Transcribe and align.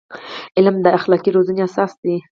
علم 0.57 0.75
د 0.81 0.87
اخلاقي 0.97 1.31
روزنې 1.37 1.61
اساس 1.67 1.91
دی. 2.03 2.15